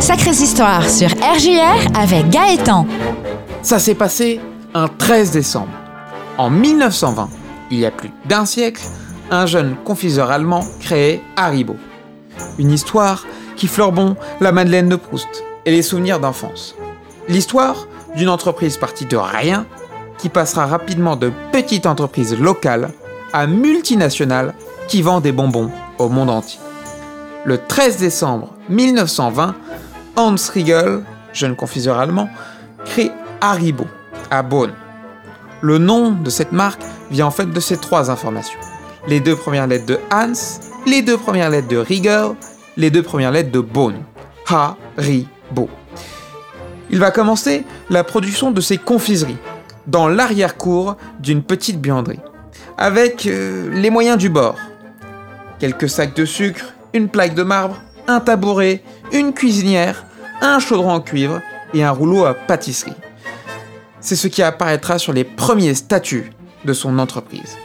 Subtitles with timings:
[0.00, 2.86] Sacrées histoires sur RJR avec Gaëtan.
[3.62, 4.40] Ça s'est passé
[4.74, 5.72] un 13 décembre.
[6.36, 7.30] En 1920,
[7.70, 8.82] il y a plus d'un siècle,
[9.30, 11.76] un jeune confiseur allemand créé Haribo.
[12.58, 13.24] Une histoire
[13.56, 16.74] qui fleure bon la Madeleine de Proust et les souvenirs d'enfance.
[17.28, 19.66] L'histoire d'une entreprise partie de rien
[20.18, 22.90] qui passera rapidement de petite entreprise locale
[23.32, 24.54] à multinationale
[24.88, 26.60] qui vend des bonbons au monde entier.
[27.46, 29.54] Le 13 décembre 1920,
[30.16, 31.02] Hans Riegel,
[31.32, 32.28] jeune confiseur allemand,
[32.84, 33.86] crée Haribo
[34.32, 34.72] à Bonn.
[35.60, 38.58] Le nom de cette marque vient en fait de ces trois informations.
[39.06, 40.32] Les deux premières lettres de Hans,
[40.88, 42.30] les deux premières lettres de Riegel,
[42.76, 43.94] les deux premières lettres de Bonn.
[44.48, 45.70] Haribo.
[46.90, 49.38] Il va commencer la production de ses confiseries
[49.86, 52.18] dans l'arrière-cour d'une petite buanderie,
[52.76, 54.56] avec euh, les moyens du bord.
[55.60, 57.76] Quelques sacs de sucre, une plaque de marbre,
[58.08, 58.82] un tabouret,
[59.12, 60.06] une cuisinière,
[60.40, 61.40] un chaudron en cuivre
[61.74, 62.92] et un rouleau à pâtisserie.
[64.00, 66.32] C'est ce qui apparaîtra sur les premiers statuts
[66.64, 67.56] de son entreprise.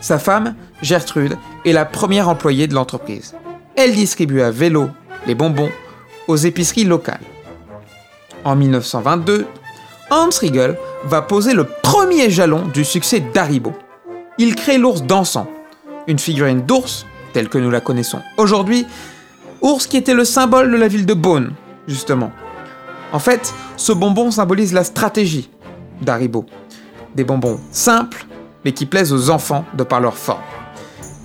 [0.00, 3.34] Sa femme, Gertrude, est la première employée de l'entreprise.
[3.76, 4.88] Elle distribue à vélo
[5.26, 5.70] les bonbons
[6.26, 7.20] aux épiceries locales.
[8.44, 9.46] En 1922,
[10.10, 13.72] Hans Riegel va poser le premier jalon du succès d'Haribo.
[14.38, 15.50] Il crée l'ours dansant,
[16.06, 18.86] une figurine d'ours, telle que nous la connaissons aujourd'hui,
[19.60, 21.52] ours qui était le symbole de la ville de Bonn,
[21.86, 22.32] justement.
[23.12, 25.50] En fait, ce bonbon symbolise la stratégie
[26.02, 26.46] d'Haribo.
[27.14, 28.26] Des bonbons simples,
[28.64, 30.42] mais qui plaisent aux enfants de par leur forme.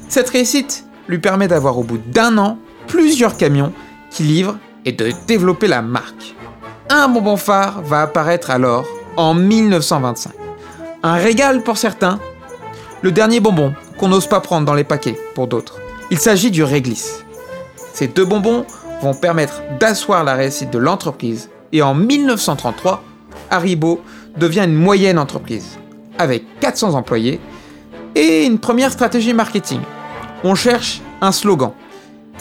[0.07, 3.73] Cette réussite lui permet d'avoir au bout d'un an plusieurs camions
[4.09, 6.35] qui livrent et de développer la marque.
[6.89, 8.85] Un bonbon phare va apparaître alors
[9.17, 10.33] en 1925.
[11.03, 12.19] Un régal pour certains,
[13.01, 15.79] le dernier bonbon qu'on n'ose pas prendre dans les paquets pour d'autres.
[16.13, 17.25] Il s'agit du réglisse.
[17.95, 18.67] Ces deux bonbons
[19.01, 23.03] vont permettre d'asseoir la réussite de l'entreprise et en 1933,
[23.49, 23.99] Haribo
[24.37, 25.79] devient une moyenne entreprise
[26.19, 27.41] avec 400 employés
[28.13, 29.79] et une première stratégie marketing.
[30.43, 31.71] On cherche un slogan.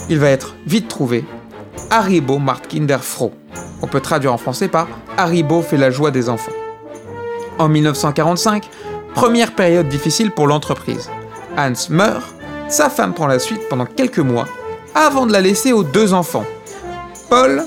[0.07, 1.25] Il va être vite trouvé.
[1.89, 3.33] Haribo macht Kinder froh.
[3.81, 6.51] On peut traduire en français par Haribo fait la joie des enfants.
[7.57, 8.69] En 1945,
[9.15, 11.09] première période difficile pour l'entreprise.
[11.57, 12.35] Hans meurt,
[12.73, 14.47] sa femme prend la suite pendant quelques mois
[14.95, 16.45] avant de la laisser aux deux enfants,
[17.29, 17.63] Paul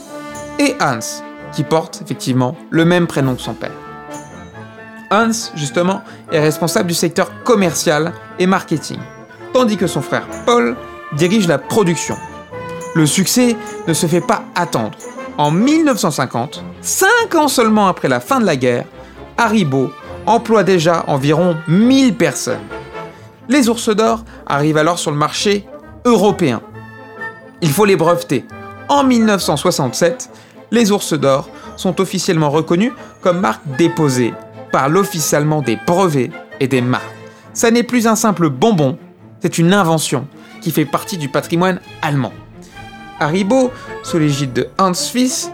[0.58, 1.22] et Hans,
[1.52, 3.70] qui portent effectivement le même prénom que son père.
[5.12, 6.02] Hans, justement,
[6.32, 8.98] est responsable du secteur commercial et marketing,
[9.52, 10.74] tandis que son frère Paul
[11.12, 12.16] dirige la production.
[12.96, 13.56] Le succès
[13.86, 14.98] ne se fait pas attendre.
[15.38, 18.86] En 1950, cinq ans seulement après la fin de la guerre,
[19.38, 19.92] Haribo
[20.26, 22.58] emploie déjà environ 1000 personnes.
[23.48, 25.66] Les ours d'or arrivent alors sur le marché
[26.04, 26.60] européen.
[27.62, 28.44] Il faut les breveter.
[28.88, 30.30] En 1967,
[30.70, 34.34] les ours d'or sont officiellement reconnus comme marque déposée
[34.72, 36.30] par l'Office allemand des brevets
[36.60, 37.04] et des marques.
[37.52, 38.98] Ça n'est plus un simple bonbon,
[39.40, 40.26] c'est une invention
[40.60, 42.32] qui fait partie du patrimoine allemand.
[43.20, 43.70] Haribo,
[44.02, 45.50] sous l'égide de Hans Fiss,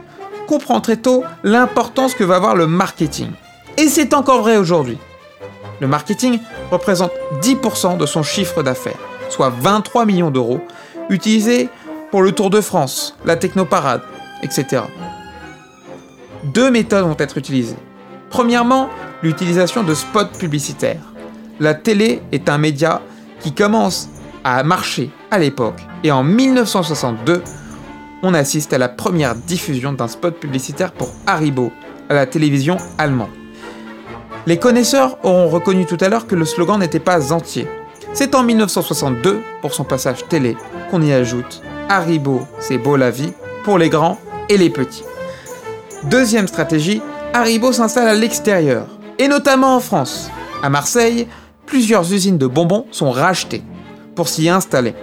[0.49, 3.29] comprend très tôt l'importance que va avoir le marketing.
[3.77, 4.99] Et c'est encore vrai aujourd'hui.
[5.81, 6.39] Le marketing
[6.71, 10.61] représente 10% de son chiffre d'affaires, soit 23 millions d'euros,
[11.09, 11.69] utilisés
[12.11, 14.03] pour le Tour de France, la Technoparade,
[14.43, 14.83] etc.
[16.45, 17.77] Deux méthodes vont être utilisées.
[18.31, 18.89] Premièrement,
[19.23, 21.13] l'utilisation de spots publicitaires.
[21.61, 23.01] La télé est un média
[23.41, 24.09] qui commence
[24.45, 27.43] à marcher à l'époque et en 1962,
[28.23, 31.73] on assiste à la première diffusion d'un spot publicitaire pour Haribo
[32.09, 33.42] à la télévision allemande.
[34.45, 37.69] Les connaisseurs auront reconnu tout à l'heure que le slogan n'était pas entier.
[38.13, 40.57] C'est en 1962, pour son passage télé,
[40.91, 43.33] qu'on y ajoute Haribo, c'est beau la vie,
[43.65, 45.05] pour les grands et les petits.
[46.05, 47.01] Deuxième stratégie,
[47.33, 48.87] Haribo s'installe à l'extérieur,
[49.19, 50.31] et notamment en France.
[50.63, 51.29] À Marseille,
[51.65, 53.63] plusieurs usines de bonbons sont rachetées
[54.17, 54.95] pour s'y installer.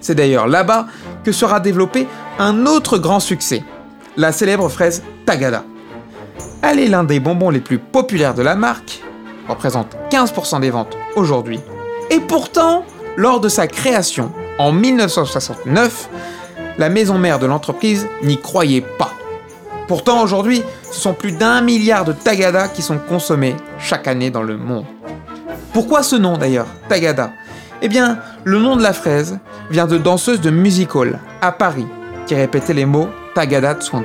[0.00, 0.86] C'est d'ailleurs là-bas
[1.24, 3.62] que sera développé un autre grand succès,
[4.16, 5.64] la célèbre fraise Tagada.
[6.62, 9.02] Elle est l'un des bonbons les plus populaires de la marque,
[9.48, 11.60] représente 15% des ventes aujourd'hui,
[12.10, 12.84] et pourtant,
[13.16, 16.08] lors de sa création en 1969,
[16.76, 19.12] la maison mère de l'entreprise n'y croyait pas.
[19.88, 24.42] Pourtant aujourd'hui, ce sont plus d'un milliard de Tagada qui sont consommés chaque année dans
[24.42, 24.84] le monde.
[25.72, 27.32] Pourquoi ce nom d'ailleurs, Tagada?
[27.82, 29.38] Eh bien, le nom de la fraise
[29.70, 31.86] vient de danseuse de music hall à Paris
[32.26, 34.04] qui répétait les mots Tagada de Soin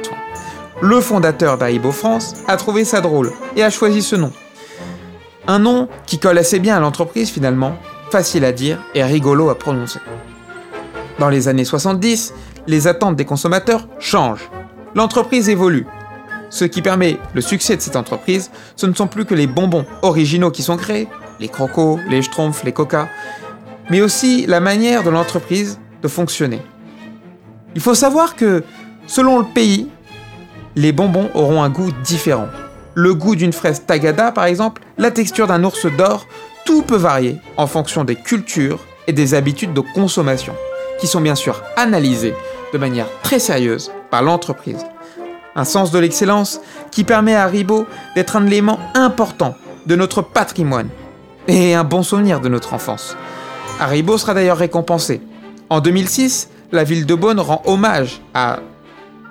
[0.82, 4.32] le fondateur d'Aibo France, a trouvé ça drôle et a choisi ce nom.
[5.48, 7.78] Un nom qui colle assez bien à l'entreprise finalement,
[8.12, 10.00] facile à dire et rigolo à prononcer.
[11.20, 12.34] Dans les années 70,
[12.68, 14.50] les attentes des consommateurs changent.
[14.96, 15.86] L'entreprise évolue.
[16.50, 19.86] Ce qui permet le succès de cette entreprise, ce ne sont plus que les bonbons
[20.02, 21.08] originaux qui sont créés,
[21.40, 23.08] les crocos, les schtroumpfs, les coca,
[23.90, 26.62] mais aussi la manière de l'entreprise de fonctionner.
[27.76, 28.64] Il faut savoir que,
[29.06, 29.90] selon le pays,
[30.76, 32.48] les bonbons auront un goût différent.
[32.94, 36.28] Le goût d'une fraise tagada, par exemple, la texture d'un ours d'or,
[36.66, 40.54] tout peut varier en fonction des cultures et des habitudes de consommation,
[41.00, 42.34] qui sont bien sûr analysées
[42.74, 44.86] de manière très sérieuse par l'entreprise.
[45.56, 46.60] Un sens de l'excellence
[46.92, 47.86] qui permet à Haribo
[48.16, 49.56] d'être un élément important
[49.86, 50.90] de notre patrimoine
[51.48, 53.16] et un bon souvenir de notre enfance.
[53.80, 55.22] Haribo sera d'ailleurs récompensé.
[55.70, 58.60] En 2006, la ville de Beaune rend hommage à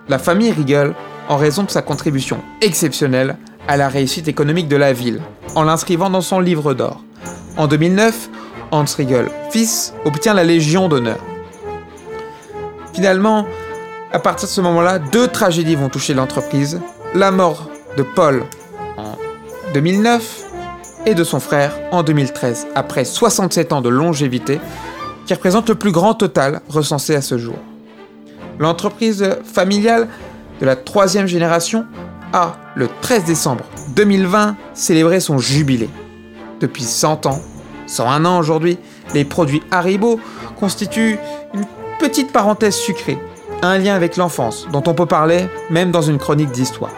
[0.08, 0.94] la famille Riegel
[1.28, 3.36] en raison de sa contribution exceptionnelle
[3.68, 5.20] à la réussite économique de la ville,
[5.54, 7.02] en l'inscrivant dans son livre d'or.
[7.56, 8.28] En 2009,
[8.70, 11.18] Hans Riegel, fils, obtient la Légion d'honneur.
[12.92, 13.46] Finalement,
[14.12, 16.80] à partir de ce moment-là, deux tragédies vont toucher l'entreprise.
[17.14, 18.44] La mort de Paul
[18.96, 19.16] en
[19.72, 20.44] 2009
[21.06, 24.60] et de son frère en 2013, après 67 ans de longévité,
[25.26, 27.56] qui représente le plus grand total recensé à ce jour.
[28.58, 30.08] L'entreprise familiale
[30.60, 31.86] de la troisième génération
[32.32, 35.88] a, le 13 décembre 2020, célébré son jubilé.
[36.60, 37.40] Depuis 100 ans,
[37.86, 38.78] 101 ans aujourd'hui,
[39.14, 40.18] les produits Haribo
[40.58, 41.18] constituent
[41.52, 41.64] une
[41.98, 43.18] petite parenthèse sucrée,
[43.62, 46.92] un lien avec l'enfance dont on peut parler même dans une chronique d'histoire.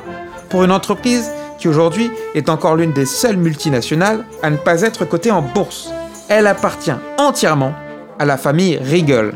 [0.48, 5.04] Pour une entreprise qui aujourd'hui est encore l'une des seules multinationales à ne pas être
[5.04, 5.90] cotée en bourse.
[6.28, 7.74] Elle appartient entièrement
[8.18, 9.34] à la famille Riegel,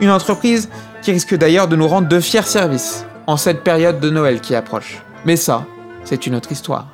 [0.00, 0.68] une entreprise
[1.02, 4.56] qui risque d'ailleurs de nous rendre de fiers services en cette période de Noël qui
[4.56, 5.00] approche.
[5.24, 5.64] Mais ça,
[6.02, 6.88] c'est une autre histoire.